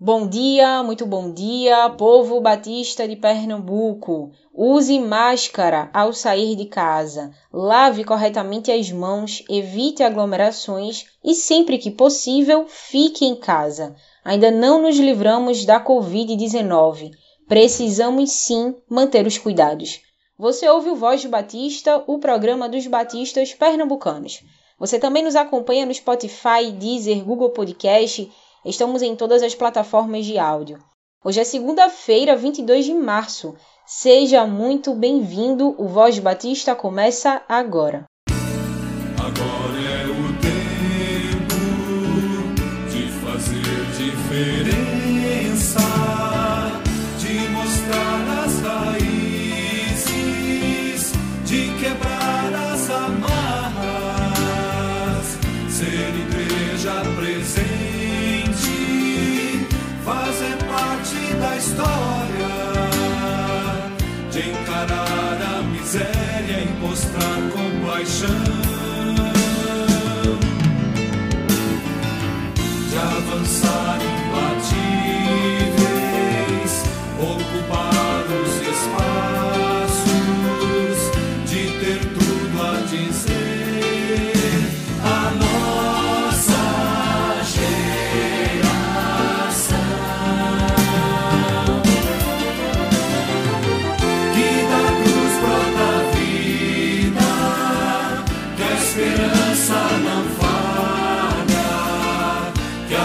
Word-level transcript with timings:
Bom 0.00 0.26
dia, 0.26 0.82
muito 0.82 1.06
bom 1.06 1.32
dia, 1.32 1.88
povo 1.90 2.40
batista 2.40 3.06
de 3.06 3.14
Pernambuco. 3.14 4.32
Use 4.52 4.98
máscara 4.98 5.88
ao 5.94 6.12
sair 6.12 6.56
de 6.56 6.64
casa, 6.64 7.30
lave 7.52 8.02
corretamente 8.02 8.72
as 8.72 8.90
mãos, 8.90 9.44
evite 9.48 10.02
aglomerações 10.02 11.04
e, 11.22 11.32
sempre 11.32 11.78
que 11.78 11.92
possível, 11.92 12.66
fique 12.68 13.24
em 13.24 13.36
casa. 13.36 13.94
Ainda 14.24 14.50
não 14.50 14.82
nos 14.82 14.96
livramos 14.96 15.64
da 15.64 15.80
Covid-19. 15.80 17.12
Precisamos 17.46 18.32
sim 18.32 18.74
manter 18.90 19.24
os 19.28 19.38
cuidados. 19.38 20.00
Você 20.36 20.68
ouve 20.68 20.90
o 20.90 20.96
Voz 20.96 21.24
Batista, 21.24 22.02
o 22.08 22.18
programa 22.18 22.68
dos 22.68 22.84
batistas 22.88 23.54
pernambucanos. 23.54 24.42
Você 24.76 24.98
também 24.98 25.22
nos 25.22 25.36
acompanha 25.36 25.86
no 25.86 25.94
Spotify, 25.94 26.72
Deezer, 26.76 27.24
Google 27.24 27.50
Podcast. 27.50 28.28
Estamos 28.64 29.02
em 29.02 29.14
todas 29.14 29.42
as 29.42 29.54
plataformas 29.54 30.24
de 30.24 30.38
áudio. 30.38 30.82
Hoje 31.22 31.40
é 31.40 31.44
segunda-feira, 31.44 32.34
22 32.34 32.86
de 32.86 32.94
março. 32.94 33.54
Seja 33.84 34.46
muito 34.46 34.94
bem-vindo. 34.94 35.74
O 35.76 35.86
Voz 35.86 36.18
Batista 36.18 36.74
começa 36.74 37.42
agora. 37.46 38.04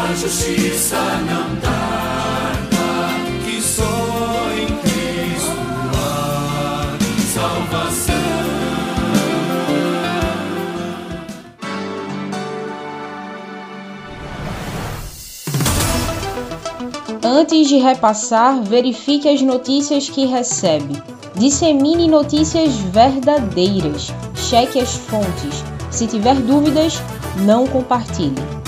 A 0.10 0.14
justiça 0.16 0.98
não 0.98 1.56
tarda, 1.58 2.80
que 3.46 3.62
em 4.60 4.66
Cristo 4.80 5.52
salvação. 7.32 8.16
Antes 17.24 17.68
de 17.68 17.78
repassar, 17.78 18.64
verifique 18.64 19.30
as 19.30 19.44
notícias 19.44 20.10
que 20.10 20.26
recebe. 20.26 21.00
Dissemine 21.36 22.08
notícias 22.08 22.74
verdadeiras. 22.76 24.12
Cheque 24.36 24.80
as 24.80 24.96
fontes. 24.96 25.64
Se 25.92 26.08
tiver 26.08 26.36
dúvidas, 26.36 27.00
não 27.46 27.68
compartilhe. 27.68 28.59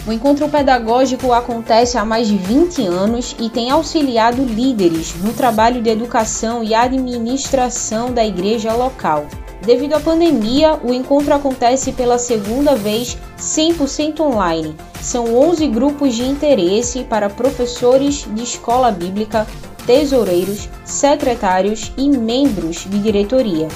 O 0.07 0.13
encontro 0.13 0.49
pedagógico 0.49 1.33
acontece 1.33 1.99
há 1.99 2.05
mais 2.05 2.29
de 2.29 2.37
20 2.37 2.87
anos 2.87 3.35
e 3.41 3.49
tem 3.49 3.71
auxiliado 3.71 4.45
líderes 4.45 5.15
no 5.23 5.33
trabalho 5.33 5.83
de 5.83 5.91
educação 5.91 6.63
e 6.63 6.73
administração 6.75 8.13
da 8.13 8.25
igreja 8.25 8.73
local. 8.75 9.27
Devido 9.65 9.95
à 9.95 10.01
pandemia, 10.01 10.79
o 10.85 10.93
encontro 10.93 11.33
acontece 11.33 11.93
pela 11.93 12.19
segunda 12.19 12.77
vez 12.77 13.17
100% 13.39 14.21
online. 14.21 14.77
São 15.01 15.35
11 15.35 15.67
grupos 15.69 16.15
de 16.15 16.23
interesse 16.23 17.05
para 17.05 17.31
professores 17.31 18.27
de 18.31 18.43
escola 18.43 18.91
bíblica, 18.91 19.47
tesoureiros, 19.87 20.69
secretários 20.85 21.93
e 21.97 22.11
membros 22.11 22.85
de 22.85 22.99
diretoria. 22.99 23.69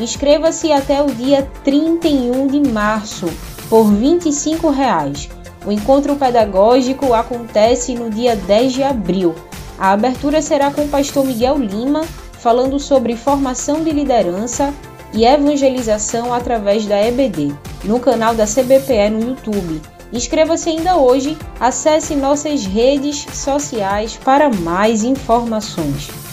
Inscreva-se 0.00 0.72
até 0.72 1.00
o 1.00 1.06
dia 1.06 1.48
31 1.62 2.48
de 2.48 2.68
março 2.68 3.26
por 3.70 3.84
25 3.84 4.68
reais. 4.70 5.28
O 5.64 5.70
encontro 5.70 6.16
pedagógico 6.16 7.14
acontece 7.14 7.94
no 7.94 8.10
dia 8.10 8.34
10 8.34 8.72
de 8.72 8.82
abril. 8.82 9.32
A 9.78 9.92
abertura 9.92 10.42
será 10.42 10.72
com 10.72 10.82
o 10.82 10.88
pastor 10.88 11.24
Miguel 11.24 11.58
Lima, 11.58 12.04
falando 12.40 12.78
sobre 12.80 13.16
formação 13.16 13.82
de 13.82 13.90
liderança 13.90 14.74
e 15.16 15.24
evangelização 15.24 16.32
através 16.32 16.84
da 16.86 17.02
EBD, 17.02 17.52
no 17.84 17.98
canal 17.98 18.34
da 18.34 18.44
CBPE 18.44 19.10
no 19.10 19.30
YouTube. 19.30 19.80
Inscreva-se 20.12 20.68
ainda 20.68 20.96
hoje, 20.96 21.36
acesse 21.58 22.14
nossas 22.14 22.64
redes 22.64 23.26
sociais 23.32 24.16
para 24.22 24.50
mais 24.50 25.02
informações. 25.02 26.25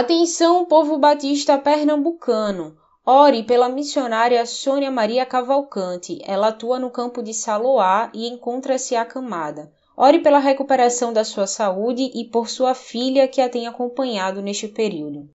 Atenção, 0.00 0.64
povo 0.64 0.96
batista 0.96 1.58
pernambucano! 1.58 2.76
Ore 3.04 3.42
pela 3.42 3.68
missionária 3.68 4.46
Sônia 4.46 4.92
Maria 4.92 5.26
Cavalcante. 5.26 6.20
Ela 6.24 6.50
atua 6.50 6.78
no 6.78 6.88
campo 6.88 7.20
de 7.20 7.34
Saloá 7.34 8.08
e 8.14 8.28
encontra-se 8.28 8.94
acamada. 8.94 9.72
Ore 9.96 10.20
pela 10.20 10.38
recuperação 10.38 11.12
da 11.12 11.24
sua 11.24 11.48
saúde 11.48 12.12
e 12.14 12.24
por 12.24 12.48
sua 12.48 12.74
filha 12.74 13.26
que 13.26 13.40
a 13.40 13.48
tem 13.48 13.66
acompanhado 13.66 14.40
neste 14.40 14.68
período. 14.68 15.28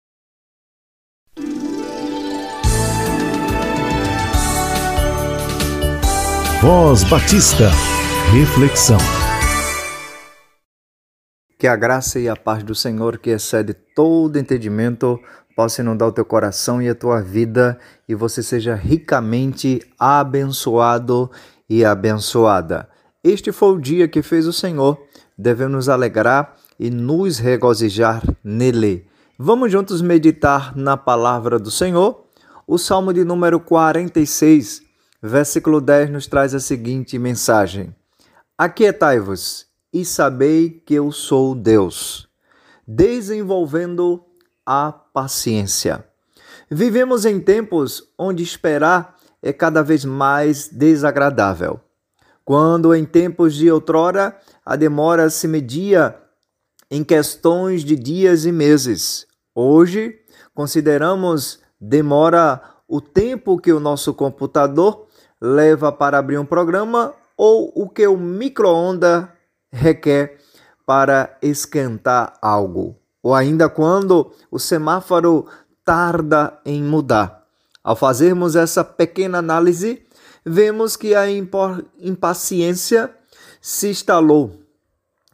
Voz 6.61 7.03
Batista. 7.05 7.71
Reflexão. 8.31 8.99
Que 11.61 11.67
a 11.67 11.75
graça 11.75 12.19
e 12.19 12.27
a 12.27 12.35
paz 12.35 12.63
do 12.63 12.73
Senhor, 12.73 13.19
que 13.19 13.29
excede 13.29 13.75
todo 13.75 14.39
entendimento, 14.39 15.19
possa 15.55 15.83
inundar 15.83 16.07
o 16.07 16.11
teu 16.11 16.25
coração 16.25 16.81
e 16.81 16.89
a 16.89 16.95
tua 16.95 17.21
vida 17.21 17.77
e 18.09 18.15
você 18.15 18.41
seja 18.41 18.73
ricamente 18.73 19.79
abençoado 19.99 21.29
e 21.69 21.85
abençoada. 21.85 22.89
Este 23.23 23.51
foi 23.51 23.75
o 23.75 23.79
dia 23.79 24.07
que 24.07 24.23
fez 24.23 24.47
o 24.47 24.51
Senhor, 24.51 24.99
devemos 25.37 25.75
nos 25.75 25.87
alegrar 25.87 26.55
e 26.79 26.89
nos 26.89 27.37
regozijar 27.37 28.23
nele. 28.43 29.05
Vamos 29.37 29.71
juntos 29.71 30.01
meditar 30.01 30.75
na 30.75 30.97
palavra 30.97 31.59
do 31.59 31.69
Senhor. 31.69 32.25
O 32.65 32.79
Salmo 32.79 33.13
de 33.13 33.23
número 33.23 33.59
46, 33.59 34.81
versículo 35.21 35.79
10 35.79 36.09
nos 36.09 36.25
traz 36.25 36.55
a 36.55 36.59
seguinte 36.59 37.19
mensagem: 37.19 37.95
Aquietai-vos 38.57 39.69
e 39.93 40.05
sabei 40.05 40.69
que 40.69 40.93
eu 40.93 41.11
sou 41.11 41.53
Deus, 41.53 42.27
desenvolvendo 42.87 44.23
a 44.65 44.91
paciência. 44.91 46.05
Vivemos 46.69 47.25
em 47.25 47.39
tempos 47.39 48.07
onde 48.17 48.43
esperar 48.43 49.17
é 49.41 49.51
cada 49.51 49.81
vez 49.81 50.05
mais 50.05 50.69
desagradável. 50.69 51.79
Quando 52.45 52.95
em 52.95 53.05
tempos 53.05 53.55
de 53.55 53.69
outrora 53.69 54.37
a 54.65 54.75
demora 54.75 55.29
se 55.29 55.47
media 55.47 56.15
em 56.89 57.03
questões 57.03 57.83
de 57.83 57.95
dias 57.95 58.45
e 58.45 58.51
meses, 58.51 59.27
hoje 59.53 60.19
consideramos 60.53 61.59
demora 61.79 62.61
o 62.87 63.01
tempo 63.01 63.57
que 63.57 63.71
o 63.71 63.79
nosso 63.79 64.13
computador 64.13 65.07
leva 65.39 65.91
para 65.91 66.17
abrir 66.19 66.37
um 66.37 66.45
programa 66.45 67.13
ou 67.37 67.71
o 67.75 67.89
que 67.89 68.05
o 68.05 68.17
micro-ondas 68.17 69.27
requer 69.71 70.37
para 70.85 71.37
esquentar 71.41 72.33
algo, 72.41 72.97
ou 73.23 73.33
ainda 73.33 73.69
quando 73.69 74.31
o 74.49 74.59
semáforo 74.59 75.47
tarda 75.85 76.59
em 76.65 76.83
mudar. 76.83 77.45
Ao 77.83 77.95
fazermos 77.95 78.55
essa 78.55 78.83
pequena 78.83 79.39
análise, 79.39 80.05
vemos 80.45 80.95
que 80.95 81.15
a 81.15 81.25
impaciência 81.99 83.09
se 83.61 83.89
instalou 83.89 84.59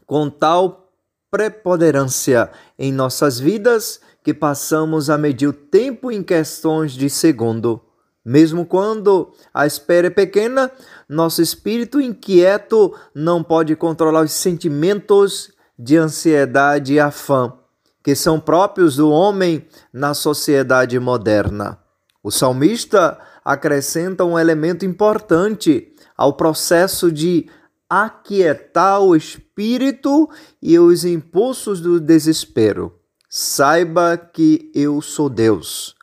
com 0.05 0.29
tal 0.29 0.91
preponderância 1.29 2.49
em 2.79 2.91
nossas 2.91 3.39
vidas 3.39 3.99
que 4.23 4.33
passamos 4.33 5.09
a 5.09 5.17
medir 5.17 5.47
o 5.47 5.53
tempo 5.53 6.11
em 6.11 6.23
questões 6.23 6.93
de 6.93 7.09
segundo. 7.09 7.81
Mesmo 8.23 8.65
quando 8.65 9.31
a 9.53 9.65
espera 9.65 10.07
é 10.07 10.09
pequena, 10.09 10.69
nosso 11.07 11.41
espírito 11.41 12.01
inquieto 12.01 12.93
não 13.13 13.43
pode 13.43 13.75
controlar 13.75 14.23
os 14.23 14.33
sentimentos 14.33 15.51
de 15.77 15.97
ansiedade 15.97 16.93
e 16.93 16.99
afã 16.99 17.53
que 18.07 18.15
são 18.15 18.39
próprios 18.39 18.95
do 18.95 19.09
homem 19.11 19.67
na 19.91 20.13
sociedade 20.13 20.97
moderna. 20.97 21.77
O 22.23 22.31
salmista 22.31 23.19
acrescenta 23.43 24.23
um 24.23 24.39
elemento 24.39 24.85
importante 24.85 25.93
ao 26.15 26.31
processo 26.31 27.11
de 27.11 27.49
aquietar 27.89 29.01
o 29.01 29.13
espírito 29.13 30.29
e 30.61 30.79
os 30.79 31.03
impulsos 31.03 31.81
do 31.81 31.99
desespero. 31.99 32.97
Saiba 33.29 34.15
que 34.15 34.71
eu 34.73 35.01
sou 35.01 35.27
Deus. 35.27 35.93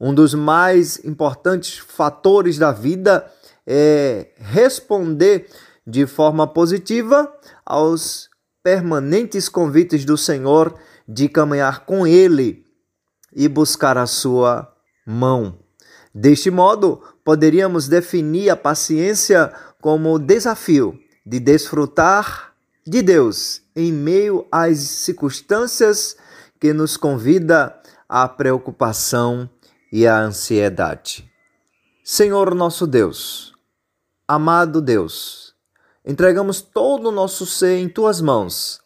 Um 0.00 0.14
dos 0.14 0.34
mais 0.34 1.04
importantes 1.04 1.78
fatores 1.78 2.58
da 2.58 2.70
vida 2.70 3.28
é 3.72 4.32
responder 4.36 5.48
de 5.86 6.04
forma 6.04 6.44
positiva 6.44 7.32
aos 7.64 8.28
permanentes 8.64 9.48
convites 9.48 10.04
do 10.04 10.18
Senhor 10.18 10.74
de 11.06 11.28
caminhar 11.28 11.86
com 11.86 12.04
Ele 12.04 12.64
e 13.32 13.46
buscar 13.46 13.96
a 13.96 14.06
sua 14.06 14.68
mão. 15.06 15.56
Deste 16.12 16.50
modo, 16.50 17.00
poderíamos 17.24 17.86
definir 17.86 18.50
a 18.50 18.56
paciência 18.56 19.52
como 19.80 20.14
o 20.14 20.18
desafio 20.18 20.98
de 21.24 21.38
desfrutar 21.38 22.52
de 22.84 23.02
Deus 23.02 23.62
em 23.76 23.92
meio 23.92 24.48
às 24.50 24.78
circunstâncias 24.78 26.16
que 26.58 26.72
nos 26.72 26.96
convida 26.96 27.80
à 28.08 28.28
preocupação 28.28 29.48
e 29.92 30.08
à 30.08 30.18
ansiedade. 30.18 31.30
Senhor 32.02 32.52
nosso 32.56 32.88
Deus, 32.88 33.49
amado 34.30 34.80
Deus, 34.80 35.54
entregamos 36.06 36.60
todo 36.60 37.08
o 37.08 37.10
nosso 37.10 37.44
ser 37.44 37.78
em 37.78 37.88
tuas 37.88 38.20
mãos. 38.20 38.80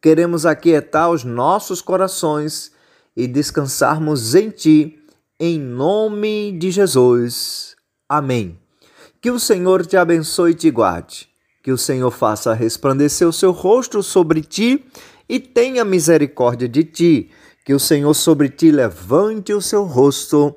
Queremos 0.00 0.46
aquietar 0.46 1.10
os 1.10 1.22
nossos 1.22 1.82
corações 1.82 2.72
e 3.14 3.26
descansarmos 3.26 4.34
em 4.34 4.48
ti, 4.48 4.98
em 5.38 5.60
nome 5.60 6.50
de 6.52 6.70
Jesus. 6.70 7.76
Amém. 8.08 8.58
Que 9.20 9.30
o 9.30 9.38
Senhor 9.38 9.84
te 9.84 9.98
abençoe 9.98 10.52
e 10.52 10.54
te 10.54 10.70
guarde. 10.70 11.28
Que 11.62 11.70
o 11.70 11.76
Senhor 11.76 12.10
faça 12.10 12.54
resplandecer 12.54 13.28
o 13.28 13.32
seu 13.34 13.52
rosto 13.52 14.02
sobre 14.02 14.40
ti 14.40 14.82
e 15.28 15.38
tenha 15.38 15.84
misericórdia 15.84 16.66
de 16.66 16.84
ti. 16.84 17.30
Que 17.66 17.74
o 17.74 17.80
Senhor 17.80 18.14
sobre 18.14 18.48
ti 18.48 18.70
levante 18.70 19.52
o 19.52 19.60
seu 19.60 19.84
rosto 19.84 20.56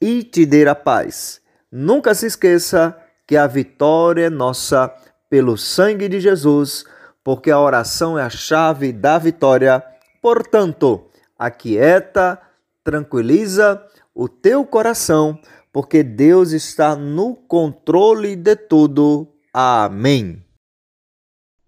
e 0.00 0.24
te 0.24 0.44
dê 0.44 0.66
a 0.66 0.74
paz. 0.74 1.40
Nunca 1.70 2.12
se 2.12 2.26
esqueça 2.26 2.96
que 3.28 3.36
a 3.36 3.46
vitória 3.46 4.24
é 4.24 4.30
nossa 4.30 4.90
pelo 5.28 5.58
sangue 5.58 6.08
de 6.08 6.18
Jesus, 6.18 6.86
porque 7.22 7.50
a 7.50 7.60
oração 7.60 8.18
é 8.18 8.22
a 8.22 8.30
chave 8.30 8.90
da 8.90 9.18
vitória. 9.18 9.84
Portanto, 10.22 11.04
aquieta, 11.38 12.40
tranquiliza 12.82 13.84
o 14.14 14.30
teu 14.30 14.64
coração, 14.64 15.38
porque 15.70 16.02
Deus 16.02 16.52
está 16.52 16.96
no 16.96 17.36
controle 17.36 18.34
de 18.34 18.56
tudo. 18.56 19.28
Amém. 19.52 20.42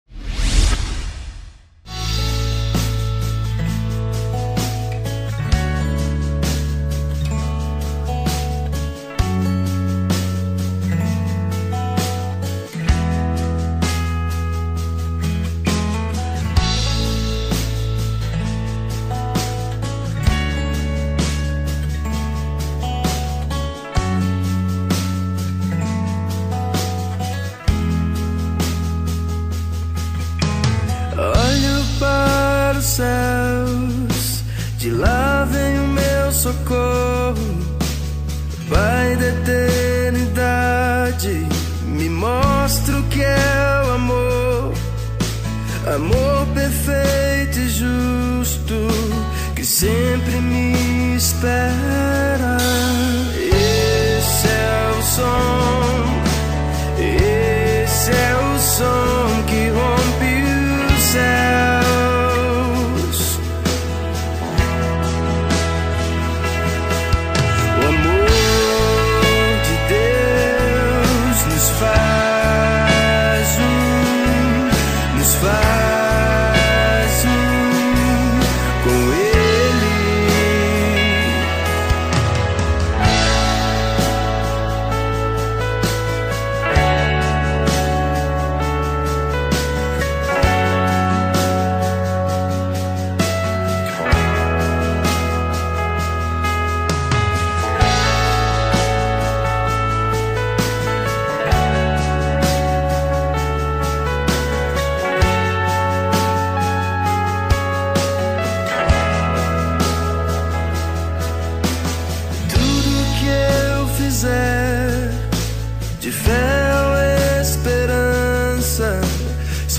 Sempre 49.71 50.41
me 50.41 51.15
espera. 51.15 51.89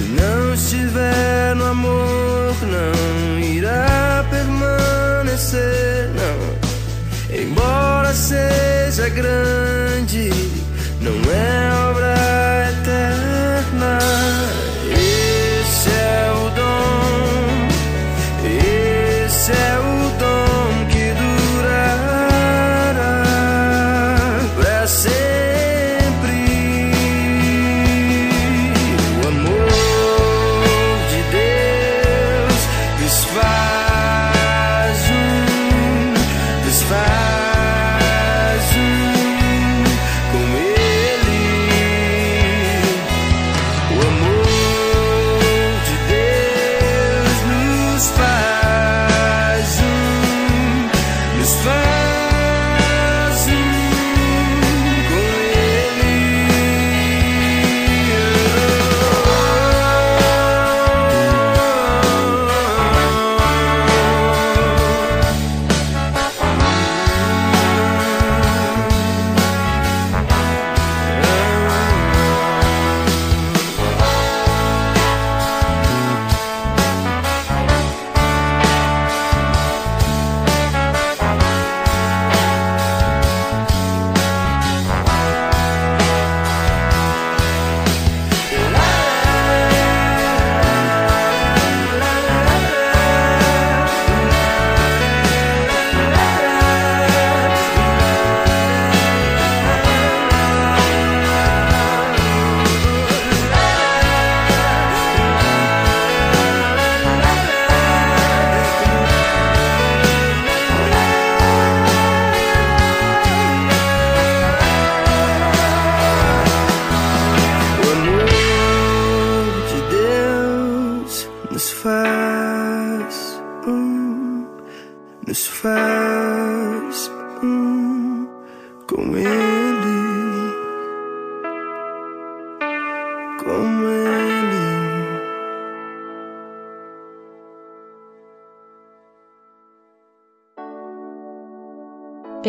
Se 0.01 0.07
não 0.07 0.53
estiver 0.55 1.55
no 1.55 1.65
amor, 1.67 2.55
não 2.63 3.39
irá 3.39 4.25
permanecer, 4.31 6.09
não. 6.15 7.37
Embora 7.37 8.11
seja 8.11 9.09
grande 9.09 9.60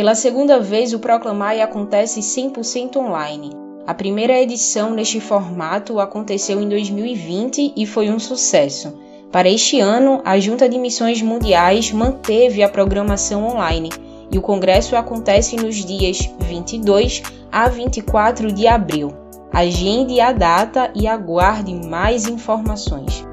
Pela 0.02 0.16
segunda 0.16 0.58
vez, 0.58 0.92
o 0.92 0.98
Proclamai 0.98 1.60
acontece 1.60 2.18
100% 2.18 2.96
online. 2.96 3.52
A 3.86 3.94
primeira 3.94 4.36
edição 4.36 4.90
neste 4.90 5.20
formato 5.20 6.00
aconteceu 6.00 6.60
em 6.60 6.68
2020 6.68 7.74
e 7.76 7.86
foi 7.86 8.10
um 8.10 8.18
sucesso. 8.18 8.98
Para 9.30 9.48
este 9.48 9.78
ano, 9.78 10.20
a 10.24 10.40
Junta 10.40 10.68
de 10.68 10.76
Missões 10.76 11.22
Mundiais 11.22 11.92
manteve 11.92 12.64
a 12.64 12.68
programação 12.68 13.46
online 13.46 13.90
e 14.28 14.36
o 14.36 14.42
congresso 14.42 14.96
acontece 14.96 15.54
nos 15.54 15.76
dias 15.76 16.28
22 16.48 17.22
a 17.52 17.68
24 17.68 18.50
de 18.50 18.66
abril. 18.66 19.14
Agende 19.52 20.20
a 20.20 20.32
data 20.32 20.90
e 20.96 21.06
aguarde 21.06 21.72
mais 21.86 22.26
informações. 22.26 23.24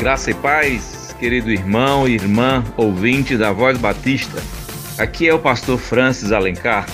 Graça 0.00 0.30
e 0.30 0.34
paz, 0.34 1.14
querido 1.20 1.50
irmão 1.50 2.08
e 2.08 2.14
irmã 2.14 2.64
ouvinte 2.74 3.36
da 3.36 3.52
Voz 3.52 3.76
Batista. 3.76 4.42
Aqui 4.96 5.28
é 5.28 5.34
o 5.34 5.38
pastor 5.38 5.78
Francis 5.78 6.32
Alencar. 6.32 6.86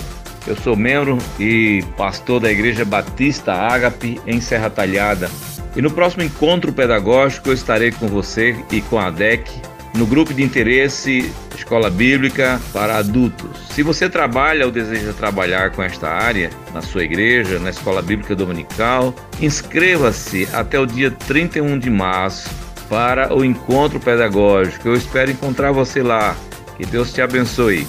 Eu 0.45 0.57
sou 0.57 0.75
membro 0.75 1.17
e 1.39 1.85
pastor 1.95 2.41
da 2.41 2.51
Igreja 2.51 2.83
Batista 2.83 3.53
Ágape 3.53 4.19
em 4.27 4.41
Serra 4.41 4.69
Talhada. 4.69 5.31
E 5.73 5.81
no 5.81 5.89
próximo 5.89 6.21
encontro 6.21 6.73
pedagógico 6.73 7.47
eu 7.47 7.53
estarei 7.53 7.93
com 7.93 8.07
você 8.07 8.57
e 8.69 8.81
com 8.81 8.99
a 8.99 9.09
DEC 9.09 9.49
no 9.95 10.05
grupo 10.05 10.33
de 10.33 10.43
interesse 10.43 11.31
Escola 11.55 11.89
Bíblica 11.89 12.59
para 12.73 12.97
Adultos. 12.97 13.69
Se 13.69 13.83
você 13.83 14.09
trabalha 14.09 14.65
ou 14.65 14.71
deseja 14.71 15.13
trabalhar 15.13 15.71
com 15.71 15.81
esta 15.81 16.09
área 16.09 16.49
na 16.73 16.81
sua 16.81 17.05
igreja, 17.05 17.57
na 17.57 17.69
Escola 17.69 18.01
Bíblica 18.01 18.35
Dominical, 18.35 19.15
inscreva-se 19.39 20.45
até 20.51 20.77
o 20.77 20.85
dia 20.85 21.09
31 21.09 21.79
de 21.79 21.89
março 21.89 22.66
para 22.89 23.35
o 23.35 23.43
encontro 23.43 23.99
pedagógico. 23.99 24.87
Eu 24.87 24.95
espero 24.95 25.31
encontrar 25.31 25.71
você 25.71 26.01
lá. 26.01 26.35
Que 26.77 26.85
Deus 26.85 27.13
te 27.13 27.21
abençoe. 27.21 27.87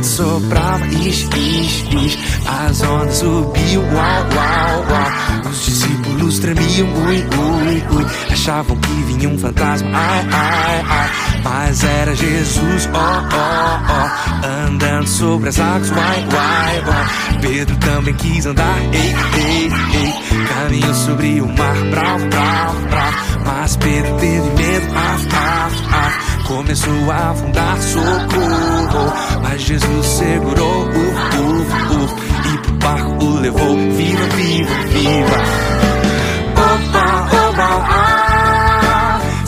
Soprava, 0.00 0.84
ix, 0.86 1.28
ix, 1.36 1.84
ix. 1.92 2.18
As 2.44 2.82
ondas 2.82 3.18
subiam, 3.18 3.84
uau, 3.84 4.22
uau, 4.34 4.84
uau. 4.90 5.50
Os 5.50 5.64
discípulos 5.64 6.38
tremiam, 6.40 6.88
ui, 7.06 7.16
ui, 7.18 7.84
ui. 7.94 8.27
Achavam 8.48 8.78
que 8.78 8.92
vinha 9.02 9.28
um 9.28 9.36
fantasma, 9.36 9.90
ai, 9.92 10.26
ai, 10.32 10.84
ai. 10.88 11.10
Mas 11.44 11.84
era 11.84 12.14
Jesus, 12.14 12.88
ó, 12.94 13.22
ó, 13.36 13.78
ó. 13.92 14.66
Andando 14.66 15.06
sobre 15.06 15.50
as 15.50 15.60
águas, 15.60 15.90
uai, 15.90 16.26
uai, 16.32 16.82
uai. 16.86 17.40
Pedro 17.42 17.76
também 17.76 18.14
quis 18.14 18.46
andar, 18.46 18.78
ei, 18.90 19.14
ei, 19.38 19.70
ei. 20.00 20.46
Caminhou 20.46 20.94
sobre 20.94 21.42
o 21.42 21.46
mar, 21.46 21.76
bravo, 21.90 22.26
bravo, 22.28 22.86
bravo. 22.86 23.16
Mas 23.44 23.76
Pedro 23.76 24.16
teve 24.16 24.40
medo, 24.40 24.96
af, 24.96 25.26
af, 25.34 25.94
af. 25.94 26.44
Começou 26.46 27.10
a 27.10 27.30
afundar, 27.30 27.76
socorro. 27.82 29.12
Mas 29.42 29.60
Jesus 29.60 30.06
segurou, 30.06 30.88
uf, 30.88 32.02
uf. 32.02 32.54
E 32.54 32.58
pro 32.62 32.72
barco 32.76 33.24
o 33.26 33.40
levou, 33.40 33.76
viva, 33.76 34.24
viva, 34.34 34.74
viva. 34.86 35.77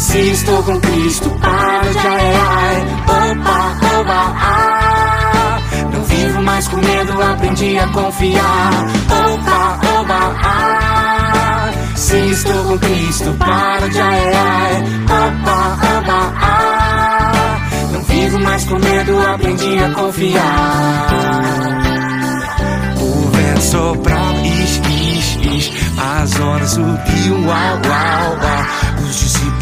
Se 0.01 0.19
estou 0.31 0.63
com 0.63 0.81
Cristo, 0.81 1.29
para 1.43 1.93
de 1.93 1.99
ai, 1.99 2.35
ai. 2.35 2.87
Opa, 3.05 3.77
opa, 4.01 4.35
ah. 4.41 5.61
Não 5.93 6.03
vivo 6.05 6.43
mais 6.43 6.67
com 6.69 6.77
medo, 6.79 7.23
aprendi 7.23 7.79
a 7.79 7.87
confiar. 7.89 8.87
Opa, 9.11 9.79
opa, 10.01 10.37
ah. 10.43 11.71
Se 11.95 12.17
estou 12.17 12.65
com 12.65 12.79
Cristo, 12.79 13.37
para 13.39 13.89
de 13.91 14.01
ai, 14.01 14.35
ai. 14.35 14.85
Opa, 15.05 15.79
opa, 15.99 16.33
ah. 16.41 17.59
Não 17.93 18.03
vivo 18.05 18.41
mais 18.41 18.65
com 18.65 18.79
medo, 18.79 19.21
aprendi 19.21 19.79
a 19.81 19.91
confiar. 19.91 21.11
Vento 23.33 23.61
soprava, 23.61 24.33
ix, 24.47 24.81
ix, 24.89 25.39
ix. 25.45 25.73
As 25.99 26.41
ondas 26.41 26.71
subiam, 26.71 27.47
uau, 27.47 27.81
uau, 27.85 28.39
uau. 28.43 28.80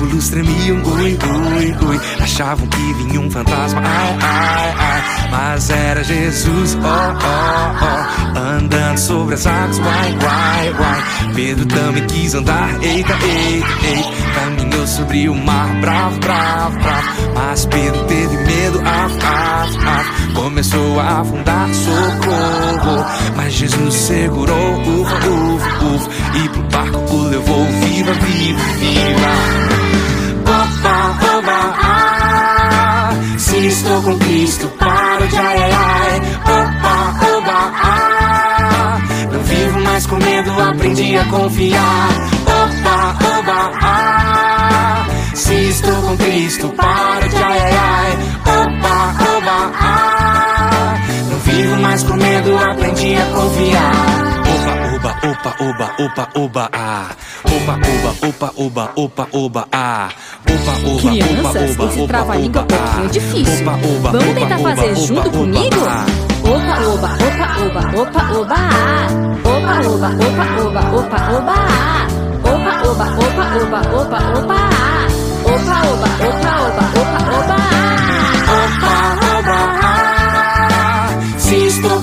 Os 0.00 0.08
discípulos 0.10 0.28
tremiam, 0.28 0.82
ui, 0.84 1.18
ui, 1.56 1.88
ui. 1.88 2.00
Achavam 2.22 2.66
que 2.68 2.94
vinha 2.94 3.20
um 3.20 3.30
fantasma, 3.30 3.80
ai, 3.84 4.18
ai, 4.22 4.74
ai. 4.78 5.28
Mas 5.30 5.70
era 5.70 6.04
Jesus, 6.04 6.78
ó, 6.82 7.14
ó, 7.20 7.74
ó. 7.84 8.38
Andando 8.38 8.98
sobre 8.98 9.34
as 9.34 9.46
águas, 9.46 9.78
uai, 9.78 10.18
uai, 10.22 10.74
uai. 10.78 11.34
Pedro 11.34 11.66
também 11.66 12.06
quis 12.06 12.34
andar, 12.34 12.70
eita, 12.80 13.12
eita, 13.12 13.86
eita. 13.86 14.08
Caminhou 14.34 14.86
sobre 14.86 15.28
o 15.28 15.34
mar, 15.34 15.68
bravo, 15.80 16.18
bravo, 16.20 16.78
bravo. 16.78 17.08
Mas 17.34 17.66
Pedro 17.66 18.04
teve 18.04 18.36
medo, 18.36 18.80
af, 18.80 19.12
af, 19.24 19.86
af. 19.86 20.28
Começou 20.58 20.98
a 20.98 21.20
afundar, 21.20 21.68
socorro. 21.72 23.06
Mas 23.36 23.52
Jesus 23.52 23.94
segurou, 23.94 24.80
ufa, 24.80 25.14
ufa, 25.28 25.84
ufa. 25.84 26.10
E 26.36 26.48
pro 26.48 26.62
barco 26.62 27.14
o 27.14 27.28
levou, 27.28 27.64
viva, 27.64 28.12
viva, 28.14 28.60
viva. 28.80 29.30
Opa, 30.42 31.36
opa, 31.36 31.78
ah. 31.80 33.10
Se 33.38 33.68
estou 33.68 34.02
com 34.02 34.18
Cristo, 34.18 34.66
para 34.80 35.28
de 35.28 35.36
ai, 35.36 35.62
ai, 35.62 35.70
ai. 35.70 36.22
Opa, 36.42 37.36
opa, 37.36 37.72
ah. 37.80 38.98
Não 39.30 39.40
vivo 39.40 39.80
mais 39.82 40.06
com 40.06 40.16
medo. 40.16 40.60
aprendi 40.60 41.18
a 41.18 41.24
confiar. 41.26 42.08
Opa, 42.42 43.16
oba, 43.38 43.70
ah. 43.80 45.06
Se 45.34 45.54
estou 45.54 46.02
com 46.02 46.16
Cristo, 46.16 46.68
para 46.70 47.28
de 47.28 47.36
ai, 47.36 47.76
ai. 47.76 48.18
Opa, 48.40 49.36
oba, 49.36 49.72
ah. 49.80 50.17
Não 51.88 51.96
vivo 51.96 51.96
mais 51.96 52.02
com 52.02 52.16
medo, 52.16 52.56
aprendi 52.58 53.14
a 53.16 53.24
confiar. 53.26 53.92
Oba, 54.94 55.16
opa, 55.24 55.56
oba, 55.64 55.90
opa, 55.98 56.28
oba, 56.34 56.70
ah. 56.72 57.06
Oba, 57.44 57.72
oba, 57.72 58.28
opa, 58.28 58.52
oba, 58.56 58.90
opa, 58.96 59.28
oba, 59.32 59.68
ah. 59.72 60.08
Oba, 60.50 60.72
oba, 60.90 61.00
Crianças, 61.00 61.38
oba, 61.38 61.48
oba, 61.48 61.64
esse 61.64 62.00
oba, 62.00 62.08
trava-língua 62.08 62.60
é 62.60 62.64
um 62.64 62.76
oba, 62.76 62.76
pouquinho 62.76 63.06
ah. 63.06 63.10
difícil. 63.10 63.62
Oba, 63.62 63.72
oba, 63.72 64.10
Vamos 64.10 64.26
oba, 64.28 64.34
tentar 64.34 64.58
oba, 64.58 64.70
fazer 64.76 64.90
oba, 64.90 64.94
junto 65.06 65.28
oba, 65.28 65.30
comigo? 65.38 65.80
ah. 65.88 66.06
Opa, 66.44 66.74
oba, 66.88 67.10
opa, 67.24 67.46
oba, 67.64 67.82
opa, 68.02 68.22
oba, 68.38 68.56
ah. 68.58 69.08
Opa, 69.48 69.74
oba, 69.88 70.08
opa, 70.26 70.44
oba, 70.60 70.82
opa, 70.98 71.18
oba, 71.38 71.54
ah. 71.56 72.06
Opa, 72.44 72.72
oba, 72.88 73.06
opa, 73.16 73.44
oba, 73.64 73.80
opa, 73.96 74.18
oba, 74.38 74.56
ah. 74.56 75.06
Opa, 75.44 75.76
oba, 75.88 76.08
opa, 76.28 76.52
oba, 76.68 76.84
opa, 77.00 77.20
oba, 77.38 77.56
ah. 77.56 78.37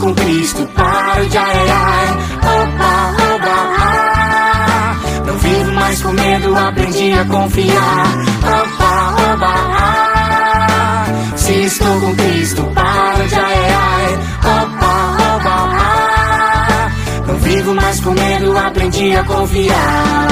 com 0.06 0.14
Cristo 0.14 0.68
para 0.76 1.20
o 1.20 1.28
ai, 1.36 2.10
Opa, 2.38 3.16
oba, 3.34 3.56
ah. 3.80 4.96
Não 5.26 5.38
vivo 5.40 5.72
mais 5.72 6.02
com 6.04 6.12
medo, 6.12 6.56
aprendi 6.56 7.12
a 7.14 7.26
confiar. 7.26 8.06
Opa, 8.40 9.34
oba, 9.34 9.54
ah. 9.80 11.06
Se 11.36 11.54
estou 11.54 12.00
com 12.02 12.16
Cristo 12.18 12.62
para 12.76 13.18
o 13.18 13.28
ai, 13.36 14.20
Opa, 14.42 15.36
oba, 15.36 15.56
ah. 15.74 16.92
Não 17.28 17.36
vivo 17.38 17.74
mais 17.74 18.00
com 18.00 18.12
medo, 18.12 18.58
aprendi 18.60 19.16
a 19.16 19.24
confiar. 19.24 20.26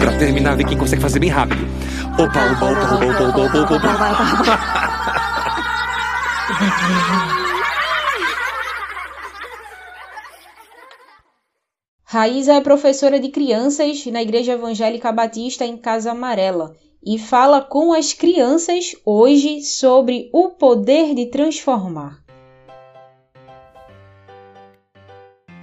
Pra 0.00 0.12
terminar, 0.12 0.56
ver 0.56 0.64
quem 0.64 0.76
consegue 0.76 1.02
fazer 1.02 1.20
bem 1.20 1.30
rápido. 1.30 1.64
Opa, 2.18 2.24
opa, 2.24 2.66
opa, 2.66 2.94
opa, 2.94 3.04
opa, 3.04 3.42
opa, 3.44 3.58
opa, 3.60 3.74
opa. 3.76 4.40
opa. 4.40 5.02
Raíza 12.04 12.54
é 12.54 12.60
professora 12.62 13.20
de 13.20 13.28
crianças 13.28 14.06
na 14.06 14.22
Igreja 14.22 14.52
Evangélica 14.52 15.12
Batista 15.12 15.66
em 15.66 15.76
Casa 15.76 16.12
Amarela 16.12 16.74
e 17.04 17.18
fala 17.18 17.60
com 17.60 17.92
as 17.92 18.14
crianças 18.14 18.96
hoje 19.04 19.60
sobre 19.60 20.30
o 20.32 20.48
poder 20.50 21.14
de 21.14 21.26
transformar. 21.26 22.24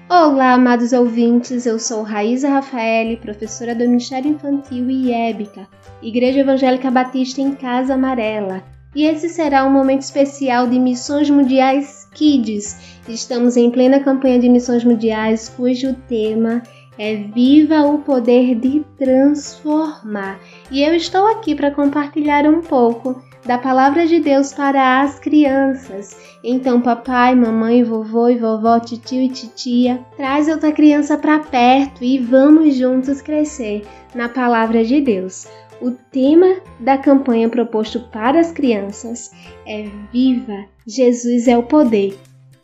Olá, 0.07 0.53
amados 0.53 0.93
ouvintes. 0.93 1.65
Eu 1.65 1.79
sou 1.79 2.03
Raíza 2.03 2.49
Rafael, 2.49 3.17
professora 3.17 3.73
do 3.73 3.87
Ministério 3.87 4.29
Infantil 4.29 4.91
e 4.91 5.09
IEBICA, 5.09 5.67
Igreja 6.03 6.41
Evangélica 6.41 6.91
Batista 6.91 7.41
em 7.41 7.55
Casa 7.55 7.95
Amarela. 7.95 8.63
E 8.95 9.05
esse 9.05 9.29
será 9.29 9.65
um 9.65 9.71
momento 9.71 10.01
especial 10.01 10.67
de 10.67 10.77
Missões 10.77 11.29
Mundiais 11.29 12.07
Kids. 12.13 12.99
Estamos 13.07 13.57
em 13.57 13.71
plena 13.71 13.99
campanha 13.99 14.39
de 14.39 14.47
Missões 14.47 14.83
Mundiais, 14.83 15.49
cujo 15.49 15.95
tema 16.07 16.61
é 16.97 17.15
Viva 17.15 17.81
o 17.81 17.99
Poder 17.99 18.55
de 18.55 18.85
Transformar. 18.97 20.39
E 20.69 20.81
eu 20.81 20.93
estou 20.95 21.25
aqui 21.27 21.55
para 21.55 21.71
compartilhar 21.71 22.45
um 22.45 22.61
pouco 22.61 23.19
da 23.45 23.57
palavra 23.57 24.05
de 24.05 24.19
Deus 24.19 24.53
para 24.53 25.01
as 25.01 25.19
crianças. 25.19 26.15
Então, 26.43 26.79
papai, 26.79 27.35
mamãe, 27.35 27.83
vovô 27.83 28.29
e 28.29 28.37
vovó, 28.37 28.79
tio 28.79 29.21
e 29.21 29.29
titia, 29.29 29.99
traz 30.15 30.47
outra 30.47 30.71
criança 30.71 31.17
para 31.17 31.39
perto 31.39 32.03
e 32.03 32.19
vamos 32.19 32.75
juntos 32.75 33.21
crescer 33.21 33.85
na 34.15 34.29
palavra 34.29 34.83
de 34.85 35.01
Deus. 35.01 35.47
O 35.83 35.91
tema 35.91 36.61
da 36.79 36.97
campanha 36.97 37.49
proposto 37.49 37.99
para 37.99 38.39
as 38.39 38.53
crianças 38.53 39.31
é 39.67 39.85
Viva! 40.13 40.63
Jesus 40.87 41.45
é 41.45 41.57
o 41.57 41.63
poder. 41.63 42.17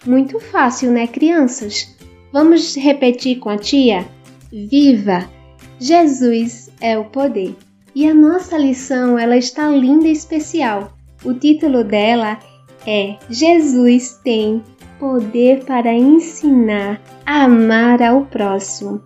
Muito 0.06 0.40
fácil, 0.40 0.90
né, 0.90 1.06
crianças? 1.06 1.98
Vamos 2.32 2.78
repetir 2.78 3.40
com 3.40 3.50
a 3.50 3.58
tia? 3.58 4.06
Viva! 4.50 5.30
Jesus 5.78 6.72
é 6.80 6.98
o 6.98 7.04
poder. 7.04 7.58
E 7.94 8.10
a 8.10 8.14
nossa 8.14 8.58
lição, 8.58 9.20
ela 9.20 9.36
está 9.36 9.68
linda 9.68 10.08
e 10.08 10.14
especial. 10.14 10.94
O 11.22 11.34
título 11.34 11.84
dela 11.84 12.40
é 12.88 13.18
Jesus 13.30 14.18
tem 14.24 14.64
poder 14.98 15.66
para 15.66 15.94
ensinar 15.94 17.02
a 17.26 17.44
amar 17.44 18.02
ao 18.02 18.28
próximo. 18.28 19.02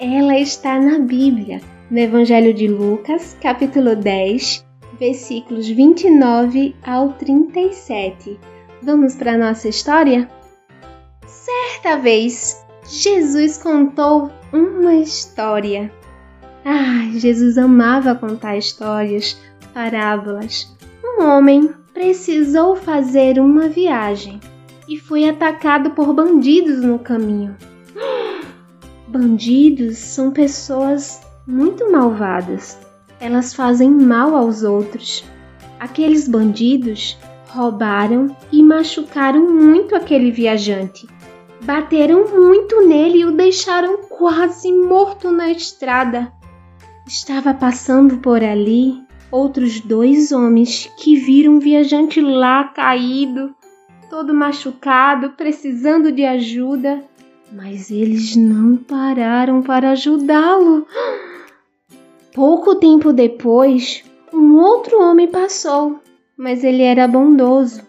Ela 0.00 0.38
está 0.38 0.80
na 0.80 0.98
Bíblia, 0.98 1.60
no 1.90 1.98
Evangelho 1.98 2.54
de 2.54 2.68
Lucas, 2.68 3.36
capítulo 3.42 3.96
10, 3.96 4.64
versículos 4.98 5.66
29 5.66 6.76
ao 6.84 7.14
37. 7.14 8.38
Vamos 8.80 9.16
para 9.16 9.32
a 9.32 9.38
nossa 9.38 9.68
história? 9.68 10.30
Certa 11.26 11.96
vez, 11.96 12.64
Jesus 12.86 13.58
contou 13.58 14.30
uma 14.52 14.94
história. 14.94 15.92
Ah, 16.64 17.10
Jesus 17.12 17.58
amava 17.58 18.14
contar 18.14 18.56
histórias, 18.56 19.36
parábolas. 19.74 20.72
Um 21.04 21.24
homem 21.24 21.74
precisou 21.92 22.76
fazer 22.76 23.40
uma 23.40 23.68
viagem 23.68 24.38
e 24.88 24.96
foi 24.96 25.28
atacado 25.28 25.90
por 25.90 26.14
bandidos 26.14 26.82
no 26.84 27.00
caminho. 27.00 27.56
Bandidos 29.08 29.98
são 29.98 30.30
pessoas 30.30 31.20
muito 31.50 31.90
malvadas. 31.90 32.78
Elas 33.20 33.52
fazem 33.52 33.90
mal 33.90 34.36
aos 34.36 34.62
outros. 34.62 35.24
Aqueles 35.80 36.28
bandidos 36.28 37.18
roubaram 37.48 38.34
e 38.52 38.62
machucaram 38.62 39.52
muito 39.52 39.96
aquele 39.96 40.30
viajante. 40.30 41.08
Bateram 41.62 42.26
muito 42.28 42.86
nele 42.86 43.18
e 43.18 43.24
o 43.24 43.32
deixaram 43.32 43.98
quase 44.08 44.72
morto 44.72 45.30
na 45.32 45.50
estrada. 45.50 46.32
Estava 47.06 47.52
passando 47.52 48.18
por 48.18 48.42
ali 48.42 49.02
outros 49.30 49.80
dois 49.80 50.32
homens 50.32 50.90
que 50.96 51.16
viram 51.16 51.56
o 51.56 51.60
viajante 51.60 52.20
lá 52.20 52.64
caído, 52.64 53.54
todo 54.08 54.32
machucado, 54.32 55.30
precisando 55.30 56.12
de 56.12 56.24
ajuda, 56.24 57.04
mas 57.52 57.90
eles 57.90 58.36
não 58.36 58.76
pararam 58.76 59.62
para 59.62 59.90
ajudá-lo. 59.90 60.86
Pouco 62.34 62.76
tempo 62.76 63.12
depois, 63.12 64.04
um 64.32 64.56
outro 64.56 65.02
homem 65.02 65.26
passou, 65.26 65.98
mas 66.36 66.62
ele 66.62 66.82
era 66.82 67.08
bondoso. 67.08 67.82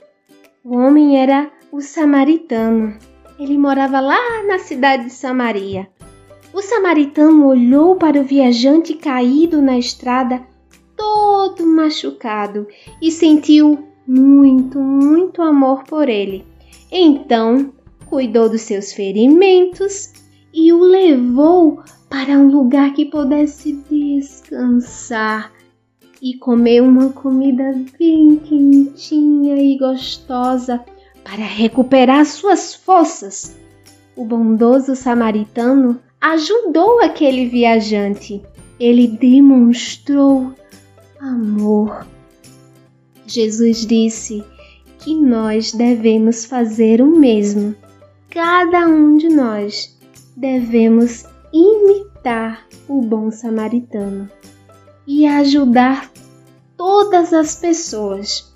O 0.66 0.76
homem 0.76 1.22
era 1.22 1.52
o 1.72 1.80
samaritano. 1.80 2.98
Ele 3.40 3.56
morava 3.56 4.00
lá 4.00 4.44
na 4.48 4.58
cidade 4.58 5.06
de 5.06 5.12
Samaria. 5.12 5.88
O 6.52 6.62
samaritano 6.62 7.48
olhou 7.48 7.96
para 7.96 8.20
o 8.20 8.24
viajante 8.24 8.96
caído 8.96 9.62
na 9.62 9.78
estrada, 9.78 10.42
todo 10.98 11.66
machucado, 11.66 12.68
e 13.00 13.12
sentiu 13.12 13.88
muito, 14.08 14.80
muito 14.80 15.42
amor 15.44 15.84
por 15.84 16.10
ele. 16.10 16.44
Então, 16.92 17.72
cuidou 18.08 18.50
dos 18.50 18.62
seus 18.62 18.92
ferimentos 18.92 20.12
e 20.54 20.74
o 20.74 20.80
levou 20.80 21.82
para 22.12 22.38
um 22.38 22.52
lugar 22.52 22.94
que 22.94 23.06
pudesse 23.06 23.72
descansar 23.90 25.50
e 26.22 26.38
comer 26.38 26.84
uma 26.84 27.10
comida 27.14 27.74
bem 27.98 28.36
quentinha 28.36 29.56
e 29.56 29.78
gostosa 29.78 30.84
para 31.24 31.46
recuperar 31.46 32.26
suas 32.26 32.76
forças. 32.76 33.56
O 34.14 34.26
bondoso 34.26 34.94
samaritano 34.94 36.02
ajudou 36.20 37.00
aquele 37.00 37.48
viajante. 37.48 38.42
Ele 38.78 39.08
demonstrou 39.08 40.54
amor. 41.18 42.06
Jesus 43.26 43.86
disse 43.86 44.44
que 45.00 45.16
nós 45.16 45.72
devemos 45.72 46.44
fazer 46.44 47.02
o 47.02 47.08
mesmo. 47.08 47.74
Cada 48.30 48.86
um 48.86 49.16
de 49.16 49.30
nós 49.30 49.98
devemos 50.36 51.31
imitar 51.54 52.66
o 52.88 53.02
bom 53.02 53.32
samaritano 53.32 54.30
e 55.06 55.26
ajudar 55.26 56.12
todas 56.78 57.34
as 57.34 57.56
pessoas. 57.56 58.54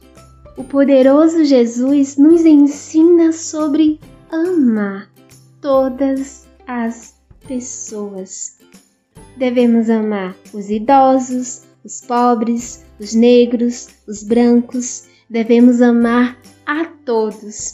O 0.57 0.63
poderoso 0.63 1.43
Jesus 1.43 2.17
nos 2.17 2.45
ensina 2.45 3.31
sobre 3.33 3.99
amar 4.31 5.11
todas 5.61 6.47
as 6.65 7.15
pessoas. 7.47 8.57
Devemos 9.35 9.89
amar 9.89 10.35
os 10.53 10.69
idosos, 10.69 11.63
os 11.83 11.99
pobres, 12.01 12.85
os 12.99 13.13
negros, 13.13 13.89
os 14.07 14.23
brancos. 14.23 15.05
Devemos 15.29 15.81
amar 15.81 16.39
a 16.65 16.85
todos. 16.85 17.73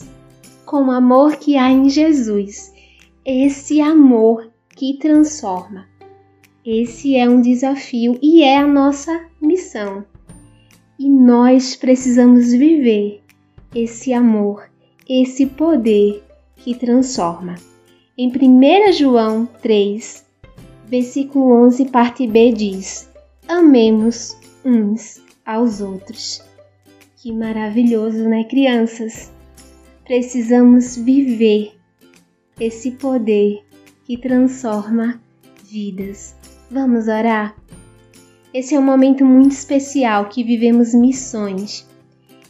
com 0.66 0.86
o 0.86 0.90
amor 0.90 1.36
que 1.36 1.56
há 1.56 1.70
em 1.70 1.90
Jesus. 1.90 2.72
Esse 3.24 3.80
amor 3.80 4.51
que 4.82 4.94
transforma. 4.94 5.86
Esse 6.66 7.14
é 7.14 7.30
um 7.30 7.40
desafio 7.40 8.18
e 8.20 8.42
é 8.42 8.58
a 8.58 8.66
nossa 8.66 9.26
missão. 9.40 10.04
E 10.98 11.08
nós 11.08 11.76
precisamos 11.76 12.50
viver 12.50 13.22
esse 13.72 14.12
amor, 14.12 14.68
esse 15.08 15.46
poder 15.46 16.24
que 16.56 16.74
transforma. 16.74 17.54
Em 18.18 18.26
1 18.26 18.92
João 18.94 19.46
3, 19.62 20.26
versículo 20.88 21.64
11, 21.66 21.84
parte 21.84 22.26
B 22.26 22.50
diz: 22.50 23.08
Amemos 23.46 24.36
uns 24.64 25.22
aos 25.46 25.80
outros. 25.80 26.42
Que 27.18 27.30
maravilhoso, 27.30 28.28
né, 28.28 28.42
crianças? 28.50 29.30
Precisamos 30.04 30.96
viver 30.96 31.72
esse 32.58 32.90
poder 32.90 33.62
que 34.04 34.16
transforma 34.16 35.20
vidas. 35.64 36.34
Vamos 36.70 37.08
orar? 37.08 37.56
Esse 38.52 38.74
é 38.74 38.78
um 38.78 38.84
momento 38.84 39.24
muito 39.24 39.52
especial 39.52 40.28
que 40.28 40.44
vivemos 40.44 40.94
missões. 40.94 41.88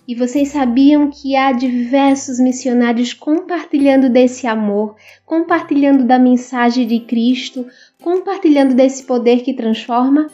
E 0.07 0.17
vocês 0.17 0.49
sabiam 0.49 1.09
que 1.11 1.37
há 1.37 1.53
diversos 1.53 2.41
missionários 2.41 3.15
compartilhando 3.15 4.11
desse 4.11 4.49
amor, 4.49 4.97
compartilhando 5.25 6.05
da 6.05 6.19
mensagem 6.19 6.87
de 6.87 6.99
Cristo, 7.01 7.67
compartilhando 8.03 8.75
desse 8.75 9.05
poder 9.05 9.43
que 9.43 9.55
transforma? 9.55 10.29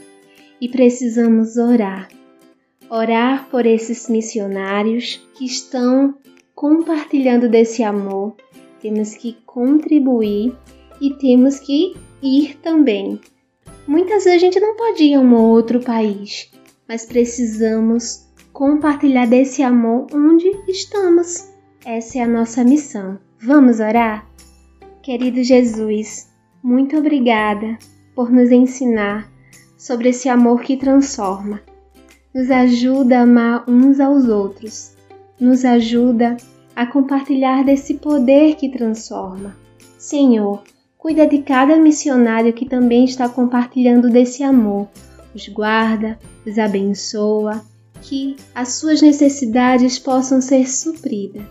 E 0.59 0.69
precisamos 0.69 1.59
orar. 1.59 2.09
Orar 2.89 3.47
por 3.51 3.67
esses 3.67 4.09
missionários 4.09 5.21
que 5.35 5.45
estão 5.45 6.15
compartilhando 6.55 7.49
desse 7.49 7.83
amor. 7.83 8.35
Temos 8.81 9.15
que 9.15 9.37
contribuir 9.45 10.57
e 11.01 11.15
temos 11.15 11.61
que 11.61 11.95
ir 12.23 12.57
também. 12.63 13.21
Muitas 13.87 14.25
vezes 14.25 14.37
a 14.37 14.39
gente 14.39 14.61
não 14.61 14.77
pode 14.77 15.05
ir 15.05 15.15
a 15.15 15.21
um 15.21 15.35
outro 15.35 15.81
país, 15.81 16.51
mas 16.87 17.07
precisamos 17.07 18.27
compartilhar 18.53 19.27
desse 19.27 19.63
amor 19.63 20.07
onde 20.13 20.51
estamos. 20.69 21.49
Essa 21.85 22.19
é 22.19 22.23
a 22.23 22.29
nossa 22.29 22.65
missão. 22.65 23.19
Vamos 23.41 23.81
orar? 23.81 24.29
Querido 25.03 25.43
Jesus, 25.43 26.29
muito 26.63 26.97
obrigada 26.97 27.79
por 28.15 28.31
nos 28.31 28.51
ensinar 28.51 29.31
sobre 29.77 30.09
esse 30.09 30.29
amor 30.29 30.61
que 30.61 30.77
transforma. 30.77 31.63
Nos 32.35 32.51
ajuda 32.51 33.21
a 33.21 33.23
amar 33.23 33.65
uns 33.69 34.01
aos 34.01 34.29
outros. 34.29 34.97
Nos 35.41 35.65
ajuda 35.65 36.37
a 36.75 36.85
compartilhar 36.85 37.65
desse 37.65 37.95
poder 37.95 38.57
que 38.57 38.69
transforma. 38.69 39.57
Senhor, 39.97 40.63
cuida 40.99 41.27
de 41.27 41.39
cada 41.39 41.77
missionário 41.77 42.53
que 42.53 42.69
também 42.69 43.05
está 43.05 43.29
compartilhando 43.29 44.11
desse 44.11 44.43
amor. 44.43 44.89
Os 45.35 45.49
guarda, 45.49 46.19
os 46.45 46.59
abençoa, 46.59 47.65
que 48.03 48.37
as 48.55 48.75
suas 48.75 49.01
necessidades 49.01 49.99
possam 49.99 50.41
ser 50.41 50.69
supridas 50.69 51.43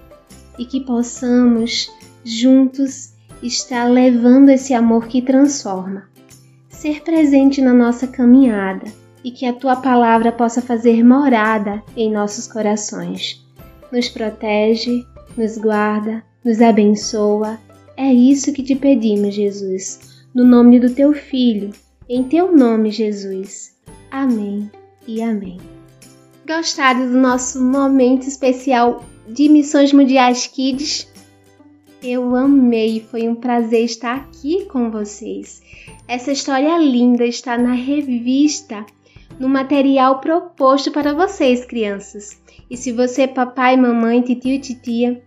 e 0.60 0.66
que 0.66 0.82
possamos 0.82 1.90
juntos 2.24 3.14
estar 3.42 3.86
levando 3.86 4.50
esse 4.50 4.74
amor 4.74 5.08
que 5.08 5.22
transforma. 5.22 6.10
Ser 6.70 7.02
presente 7.02 7.62
na 7.62 7.74
nossa 7.74 8.08
caminhada 8.08 8.86
e 9.24 9.32
que 9.32 9.46
a 9.46 9.54
tua 9.54 9.78
palavra 9.78 10.32
possa 10.32 10.62
fazer 10.62 11.04
morada 11.04 11.82
em 11.96 12.12
nossos 12.12 12.48
corações. 12.48 13.46
Nos 13.92 14.10
protege, 14.10 15.06
nos 15.38 15.58
guarda, 15.58 16.24
nos 16.44 16.62
abençoa. 16.62 17.58
É 17.98 18.14
isso 18.14 18.54
que 18.54 18.62
te 18.62 18.76
pedimos, 18.76 19.34
Jesus, 19.34 20.24
no 20.32 20.46
nome 20.46 20.80
do 20.80 20.94
teu 20.94 21.14
Filho, 21.14 21.72
em 22.08 22.24
teu 22.24 22.56
nome, 22.56 22.92
Jesus. 22.92 23.76
Amém 24.12 24.70
e 25.08 25.20
amém. 25.20 25.58
Gostaram 26.48 27.12
do 27.12 27.18
nosso 27.18 27.60
momento 27.60 28.28
especial 28.28 29.04
de 29.28 29.50
Missões 29.50 29.92
Mundiais 29.92 30.46
Kids? 30.46 31.12
Eu 32.04 32.36
amei, 32.36 33.00
foi 33.00 33.28
um 33.28 33.34
prazer 33.34 33.86
estar 33.86 34.16
aqui 34.16 34.66
com 34.66 34.92
vocês. 34.92 35.64
Essa 36.08 36.32
história 36.32 36.78
linda 36.78 37.26
está 37.26 37.58
na 37.58 37.74
revista, 37.74 38.86
no 39.40 39.50
material 39.50 40.20
proposto 40.20 40.92
para 40.92 41.16
vocês, 41.16 41.66
crianças. 41.66 42.40
E 42.70 42.78
se 42.78 42.92
você, 42.92 43.28
papai, 43.28 43.76
mamãe, 43.76 44.22
titio 44.22 44.54
e 44.54 44.60
titia, 44.60 45.24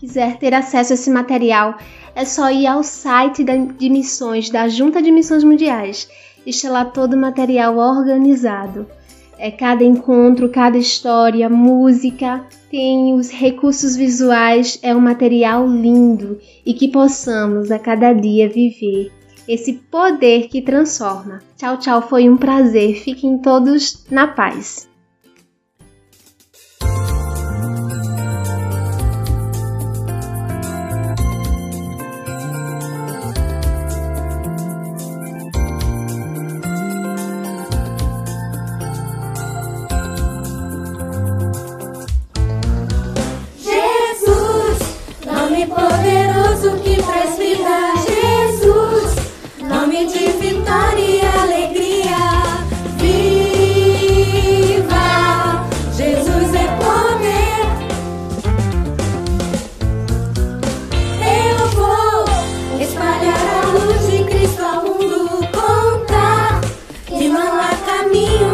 quiser 0.00 0.38
ter 0.38 0.54
acesso 0.54 0.92
a 0.92 0.94
esse 0.94 1.10
material, 1.10 1.76
é 2.14 2.24
só 2.24 2.50
ir 2.50 2.66
ao 2.66 2.82
site 2.82 3.44
de 3.44 3.90
missões 3.90 4.48
da 4.48 4.66
Junta 4.66 5.02
de 5.02 5.12
Missões 5.12 5.44
Mundiais. 5.44 6.08
Está 6.46 6.70
lá 6.70 6.84
todo 6.84 7.12
o 7.12 7.18
material 7.18 7.76
organizado. 7.76 8.86
É 9.38 9.50
cada 9.50 9.84
encontro, 9.84 10.48
cada 10.48 10.76
história, 10.76 11.48
música, 11.48 12.44
tem 12.70 13.14
os 13.14 13.30
recursos 13.30 13.96
visuais, 13.96 14.78
é 14.82 14.94
um 14.94 15.00
material 15.00 15.66
lindo 15.66 16.38
e 16.64 16.74
que 16.74 16.88
possamos 16.88 17.70
a 17.70 17.78
cada 17.78 18.12
dia 18.12 18.48
viver 18.48 19.12
esse 19.48 19.72
poder 19.90 20.48
que 20.48 20.62
transforma. 20.62 21.40
Tchau, 21.56 21.76
tchau, 21.78 22.02
foi 22.02 22.28
um 22.28 22.36
prazer. 22.36 22.96
Fiquem 22.96 23.38
todos 23.38 24.06
na 24.10 24.28
paz. 24.28 24.89
caminho 68.10 68.49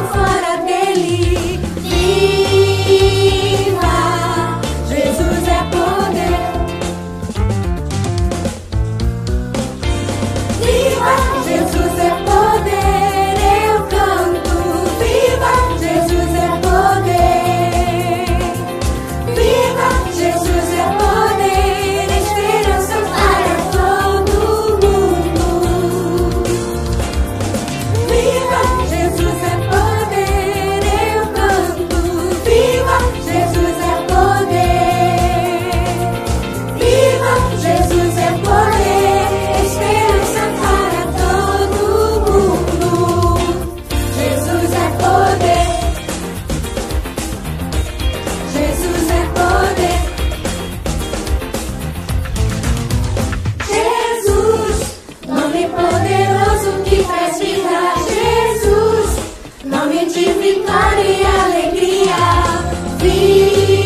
feliz, 60.26 60.40
victoria 60.40 61.04
y 61.04 61.24
alegría. 61.24 62.16
Viva 63.02 63.85